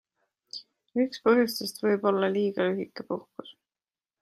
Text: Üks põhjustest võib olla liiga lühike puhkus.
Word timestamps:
Üks 1.03 1.21
põhjustest 1.27 1.83
võib 1.87 2.09
olla 2.13 2.31
liiga 2.39 2.67
lühike 2.71 3.09
puhkus. 3.13 3.55